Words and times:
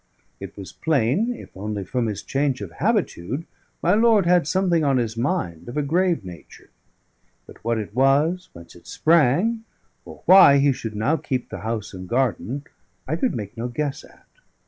It 0.39 0.57
was 0.57 0.71
plain, 0.73 1.31
if 1.35 1.55
only 1.55 1.83
from 1.83 2.07
his 2.07 2.23
change 2.23 2.59
of 2.61 2.71
habitude, 2.71 3.45
my 3.83 3.93
lord 3.93 4.25
had 4.25 4.47
something 4.47 4.83
on 4.83 4.97
his 4.97 5.15
mind 5.15 5.69
of 5.69 5.77
a 5.77 5.83
grave 5.83 6.25
nature; 6.25 6.71
but 7.45 7.63
what 7.63 7.77
it 7.77 7.93
was, 7.93 8.49
whence 8.53 8.73
it 8.75 8.87
sprang, 8.87 9.63
or 10.03 10.23
why 10.25 10.57
he 10.57 10.71
should 10.71 10.95
now 10.95 11.17
keep 11.17 11.49
the 11.49 11.59
house 11.59 11.93
and 11.93 12.09
garden, 12.09 12.63
I 13.07 13.15
could 13.15 13.35
make 13.35 13.55
no 13.55 13.67
guess 13.67 14.03
at. 14.03 14.25